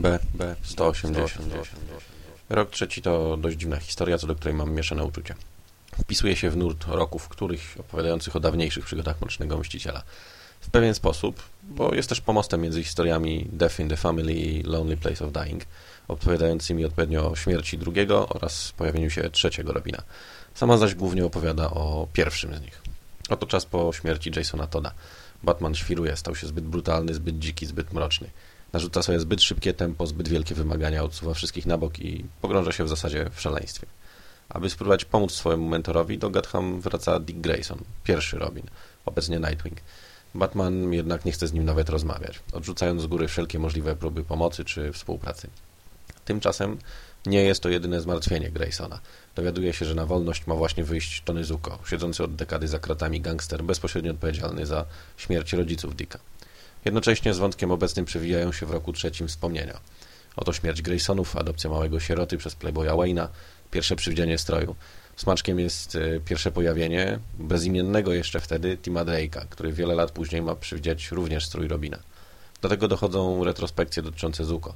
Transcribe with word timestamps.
B, 0.00 0.18
B, 0.34 0.56
180. 0.62 1.46
Rok 2.50 2.70
trzeci 2.70 3.02
to 3.02 3.36
dość 3.36 3.56
dziwna 3.56 3.76
historia, 3.76 4.18
co 4.18 4.26
do 4.26 4.34
której 4.34 4.54
mam 4.54 4.72
mieszane 4.72 5.04
uczucia. 5.04 5.34
Wpisuje 6.00 6.36
się 6.36 6.50
w 6.50 6.56
nurt 6.56 6.86
roków, 6.86 7.28
których 7.28 7.76
opowiadających 7.78 8.36
o 8.36 8.40
dawniejszych 8.40 8.84
przygodach 8.84 9.20
Mrocznego 9.20 9.58
Mściciela. 9.58 10.02
W 10.60 10.70
pewien 10.70 10.94
sposób, 10.94 11.42
bo 11.62 11.94
jest 11.94 12.08
też 12.08 12.20
pomostem 12.20 12.60
między 12.60 12.84
historiami 12.84 13.48
Death 13.52 13.80
in 13.80 13.88
the 13.88 13.96
Family 13.96 14.32
i 14.32 14.62
Lonely 14.62 14.96
Place 14.96 15.24
of 15.24 15.32
Dying, 15.32 15.64
opowiadającymi 16.08 16.84
odpowiednio 16.84 17.30
o 17.30 17.36
śmierci 17.36 17.78
drugiego 17.78 18.28
oraz 18.28 18.72
pojawieniu 18.76 19.10
się 19.10 19.30
trzeciego 19.30 19.72
Robina. 19.72 20.02
Sama 20.54 20.76
zaś 20.76 20.94
głównie 20.94 21.24
opowiada 21.24 21.70
o 21.70 22.08
pierwszym 22.12 22.54
z 22.54 22.60
nich. 22.60 22.82
Oto 23.28 23.46
czas 23.46 23.66
po 23.66 23.92
śmierci 23.92 24.30
Jasona 24.36 24.66
Toda. 24.66 24.92
Batman 25.42 25.74
świruje, 25.74 26.16
stał 26.16 26.36
się 26.36 26.46
zbyt 26.46 26.64
brutalny, 26.64 27.14
zbyt 27.14 27.38
dziki, 27.38 27.66
zbyt 27.66 27.92
mroczny. 27.92 28.30
Narzuca 28.72 29.02
sobie 29.02 29.20
zbyt 29.20 29.42
szybkie 29.42 29.74
tempo, 29.74 30.06
zbyt 30.06 30.28
wielkie 30.28 30.54
wymagania, 30.54 31.04
odsuwa 31.04 31.34
wszystkich 31.34 31.66
na 31.66 31.78
bok 31.78 31.98
i 31.98 32.24
pogrąża 32.40 32.72
się 32.72 32.84
w 32.84 32.88
zasadzie 32.88 33.30
w 33.32 33.40
szaleństwie. 33.40 33.86
Aby 34.48 34.70
spróbować 34.70 35.04
pomóc 35.04 35.32
swojemu 35.32 35.68
mentorowi, 35.68 36.18
do 36.18 36.30
Gotham 36.30 36.80
wraca 36.80 37.20
Dick 37.20 37.40
Grayson, 37.40 37.78
pierwszy 38.04 38.38
Robin, 38.38 38.64
obecnie 39.06 39.38
Nightwing. 39.38 39.78
Batman 40.34 40.92
jednak 40.92 41.24
nie 41.24 41.32
chce 41.32 41.48
z 41.48 41.52
nim 41.52 41.64
nawet 41.64 41.88
rozmawiać, 41.88 42.40
odrzucając 42.52 43.02
z 43.02 43.06
góry 43.06 43.28
wszelkie 43.28 43.58
możliwe 43.58 43.96
próby 43.96 44.24
pomocy 44.24 44.64
czy 44.64 44.92
współpracy. 44.92 45.48
Tymczasem 46.24 46.78
nie 47.26 47.42
jest 47.42 47.62
to 47.62 47.68
jedyne 47.68 48.00
zmartwienie 48.00 48.50
Graysona. 48.50 49.00
Dowiaduje 49.34 49.72
się, 49.72 49.84
że 49.84 49.94
na 49.94 50.06
wolność 50.06 50.46
ma 50.46 50.54
właśnie 50.54 50.84
wyjść 50.84 51.22
Tony 51.24 51.44
Zuko, 51.44 51.78
siedzący 51.90 52.24
od 52.24 52.34
dekady 52.36 52.68
za 52.68 52.78
kratami 52.78 53.20
gangster, 53.20 53.64
bezpośrednio 53.64 54.12
odpowiedzialny 54.12 54.66
za 54.66 54.84
śmierć 55.16 55.52
rodziców 55.52 55.96
Dicka. 55.96 56.18
Jednocześnie 56.84 57.34
z 57.34 57.38
wątkiem 57.38 57.70
obecnym 57.70 58.04
przewijają 58.04 58.52
się 58.52 58.66
w 58.66 58.70
roku 58.70 58.92
trzecim 58.92 59.28
wspomnienia. 59.28 59.80
Oto 60.36 60.52
śmierć 60.52 60.82
Graysonów, 60.82 61.36
adopcja 61.36 61.70
małego 61.70 62.00
sieroty 62.00 62.38
przez 62.38 62.54
Playboya 62.54 62.90
Wayne'a, 62.90 63.28
pierwsze 63.70 63.96
przywdzianie 63.96 64.38
stroju. 64.38 64.76
Smaczkiem 65.16 65.60
jest 65.60 65.96
e, 65.96 66.20
pierwsze 66.20 66.50
pojawienie 66.50 67.18
bezimiennego 67.38 68.12
jeszcze 68.12 68.40
wtedy 68.40 68.76
Tima 68.76 69.04
Drake'a, 69.04 69.46
który 69.48 69.72
wiele 69.72 69.94
lat 69.94 70.10
później 70.10 70.42
ma 70.42 70.54
przywdziać 70.54 71.10
również 71.10 71.46
strój 71.46 71.68
Robina. 71.68 71.98
Do 72.62 72.68
tego 72.68 72.88
dochodzą 72.88 73.44
retrospekcje 73.44 74.02
dotyczące 74.02 74.44
Zuko. 74.44 74.74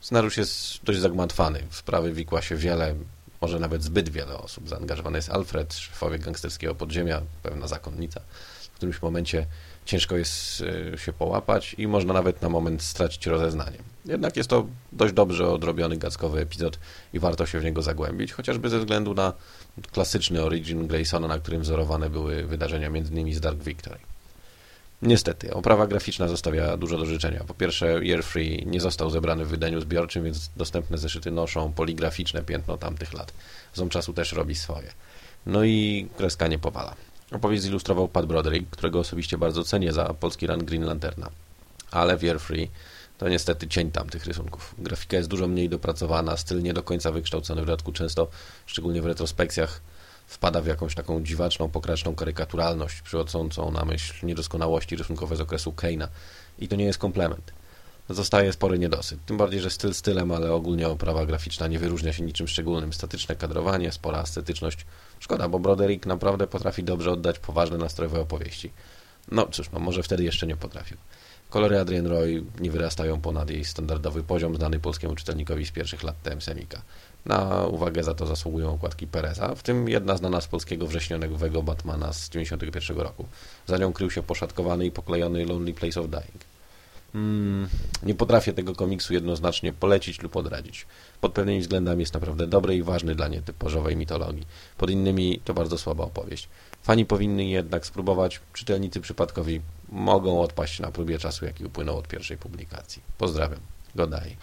Scenariusz 0.00 0.36
jest 0.36 0.84
dość 0.84 0.98
zagmatwany. 0.98 1.62
W 1.70 1.76
sprawy 1.76 2.12
wikła 2.12 2.42
się 2.42 2.56
wiele, 2.56 2.94
może 3.40 3.58
nawet 3.58 3.82
zbyt 3.82 4.08
wiele 4.08 4.38
osób. 4.38 4.68
Zaangażowany 4.68 5.18
jest 5.18 5.30
Alfred, 5.30 5.74
szefowie 5.74 6.18
gangsterskiego 6.18 6.74
podziemia, 6.74 7.22
pewna 7.42 7.68
zakonnica. 7.68 8.20
W 8.72 8.76
którymś 8.76 9.02
momencie 9.02 9.46
ciężko 9.84 10.16
jest 10.16 10.64
e, 10.94 10.98
się 10.98 11.12
połapać 11.12 11.74
i 11.78 11.86
można 11.88 12.14
nawet 12.14 12.42
na 12.42 12.48
moment 12.48 12.82
stracić 12.82 13.26
rozeznanie. 13.26 13.78
Jednak 14.04 14.36
jest 14.36 14.50
to 14.50 14.66
dość 14.92 15.14
dobrze 15.14 15.48
odrobiony 15.48 15.96
gackowy 15.96 16.40
epizod 16.40 16.78
i 17.12 17.18
warto 17.18 17.46
się 17.46 17.60
w 17.60 17.64
niego 17.64 17.82
zagłębić, 17.82 18.32
chociażby 18.32 18.68
ze 18.68 18.78
względu 18.78 19.14
na 19.14 19.32
klasyczny 19.92 20.42
origin 20.42 20.86
Graysona, 20.86 21.28
na 21.28 21.38
którym 21.38 21.62
wzorowane 21.62 22.10
były 22.10 22.46
wydarzenia 22.46 22.86
m.in. 22.86 23.34
z 23.34 23.40
Dark 23.40 23.58
Victory. 23.58 23.98
Niestety, 25.06 25.54
oprawa 25.54 25.86
graficzna 25.86 26.28
zostawia 26.28 26.76
dużo 26.76 26.98
do 26.98 27.06
życzenia. 27.06 27.44
Po 27.46 27.54
pierwsze, 27.54 27.86
Year 27.86 28.22
Free 28.22 28.66
nie 28.66 28.80
został 28.80 29.10
zebrany 29.10 29.44
w 29.44 29.48
wydaniu 29.48 29.80
zbiorczym, 29.80 30.24
więc 30.24 30.50
dostępne 30.56 30.98
zeszyty 30.98 31.30
noszą 31.30 31.72
poligraficzne 31.72 32.42
piętno 32.42 32.76
tamtych 32.76 33.12
lat. 33.12 33.32
Ząb 33.74 33.92
czasu 33.92 34.12
też 34.12 34.32
robi 34.32 34.54
swoje. 34.54 34.92
No 35.46 35.64
i 35.64 36.08
kreska 36.16 36.48
nie 36.48 36.58
powala. 36.58 36.94
Opowieść 37.32 37.62
zilustrował 37.62 38.08
Pat 38.08 38.26
Broderick, 38.26 38.70
którego 38.70 38.98
osobiście 38.98 39.38
bardzo 39.38 39.64
cenię 39.64 39.92
za 39.92 40.14
polski 40.14 40.46
run 40.46 40.64
Green 40.64 40.84
Lanterna. 40.84 41.30
Ale 41.90 42.16
w 42.16 42.22
Year 42.22 42.40
Free 42.40 42.70
to 43.18 43.28
niestety 43.28 43.68
cień 43.68 43.90
tamtych 43.90 44.26
rysunków. 44.26 44.74
Grafika 44.78 45.16
jest 45.16 45.28
dużo 45.28 45.48
mniej 45.48 45.68
dopracowana, 45.68 46.36
styl 46.36 46.62
nie 46.62 46.74
do 46.74 46.82
końca 46.82 47.12
wykształcony, 47.12 47.62
w 47.62 47.66
dodatku 47.66 47.92
często, 47.92 48.28
szczególnie 48.66 49.02
w 49.02 49.06
retrospekcjach, 49.06 49.80
wpada 50.26 50.60
w 50.60 50.66
jakąś 50.66 50.94
taką 50.94 51.22
dziwaczną, 51.22 51.68
pokraczną 51.68 52.14
karykaturalność, 52.14 53.02
przywodzącą 53.02 53.70
na 53.70 53.84
myśl 53.84 54.26
niedoskonałości 54.26 54.96
rysunkowe 54.96 55.36
z 55.36 55.40
okresu 55.40 55.72
Keina. 55.72 56.08
I 56.58 56.68
to 56.68 56.76
nie 56.76 56.84
jest 56.84 56.98
komplement. 56.98 57.52
Zostaje 58.08 58.52
spory 58.52 58.78
niedosyt. 58.78 59.18
Tym 59.26 59.36
bardziej, 59.36 59.60
że 59.60 59.70
styl 59.70 59.94
stylem, 59.94 60.32
ale 60.32 60.52
ogólnie 60.52 60.88
oprawa 60.88 61.26
graficzna 61.26 61.66
nie 61.66 61.78
wyróżnia 61.78 62.12
się 62.12 62.22
niczym 62.22 62.48
szczególnym. 62.48 62.92
Statyczne 62.92 63.36
kadrowanie, 63.36 63.92
spora 63.92 64.22
estetyczność. 64.22 64.86
Szkoda, 65.20 65.48
bo 65.48 65.58
Broderick 65.58 66.06
naprawdę 66.06 66.46
potrafi 66.46 66.84
dobrze 66.84 67.10
oddać 67.10 67.38
poważne 67.38 67.78
nastrojowe 67.78 68.20
opowieści. 68.20 68.72
No 69.32 69.46
cóż, 69.46 69.70
no 69.72 69.78
może 69.78 70.02
wtedy 70.02 70.24
jeszcze 70.24 70.46
nie 70.46 70.56
potrafił. 70.56 70.96
Kolory 71.50 71.78
Adrian 71.78 72.06
Roy 72.06 72.44
nie 72.60 72.70
wyrastają 72.70 73.20
ponad 73.20 73.50
jej 73.50 73.64
standardowy 73.64 74.22
poziom 74.22 74.56
znany 74.56 74.80
polskiemu 74.80 75.14
czytelnikowi 75.14 75.66
z 75.66 75.70
pierwszych 75.70 76.02
lat 76.02 76.22
TM 76.22 76.40
Semika. 76.40 76.82
Na 77.26 77.66
uwagę 77.66 78.04
za 78.04 78.14
to 78.14 78.26
zasługują 78.26 78.70
okładki 78.74 79.06
Pereza, 79.06 79.54
w 79.54 79.62
tym 79.62 79.88
jedna 79.88 80.16
znana 80.16 80.40
z 80.40 80.46
polskiego 80.46 80.86
wrześniowego 80.86 81.62
Batmana 81.62 82.12
z 82.12 82.28
1991 82.28 82.98
roku. 82.98 83.26
Za 83.66 83.78
nią 83.78 83.92
krył 83.92 84.10
się 84.10 84.22
poszatkowany 84.22 84.86
i 84.86 84.90
poklejony 84.90 85.46
Lonely 85.46 85.74
Place 85.74 86.00
of 86.00 86.10
Dying. 86.10 86.55
Hmm, 87.16 87.68
nie 88.02 88.14
potrafię 88.14 88.52
tego 88.52 88.74
komiksu 88.74 89.14
jednoznacznie 89.14 89.72
polecić 89.72 90.22
lub 90.22 90.36
odradzić. 90.36 90.86
Pod 91.20 91.32
pewnymi 91.32 91.60
względami 91.60 92.00
jest 92.00 92.14
naprawdę 92.14 92.46
dobry 92.46 92.76
i 92.76 92.82
ważny 92.82 93.14
dla 93.14 93.28
nietypowej 93.28 93.96
mitologii. 93.96 94.46
Pod 94.78 94.90
innymi 94.90 95.40
to 95.44 95.54
bardzo 95.54 95.78
słaba 95.78 96.04
opowieść. 96.04 96.48
Fani 96.82 97.06
powinny 97.06 97.44
jednak 97.44 97.86
spróbować, 97.86 98.40
czytelnicy 98.52 99.00
przypadkowi 99.00 99.60
mogą 99.88 100.40
odpaść 100.40 100.80
na 100.80 100.90
próbie 100.90 101.18
czasu, 101.18 101.44
jaki 101.44 101.64
upłynął 101.64 101.98
od 101.98 102.08
pierwszej 102.08 102.36
publikacji. 102.36 103.02
Pozdrawiam. 103.18 103.60
Godaj. 103.94 104.36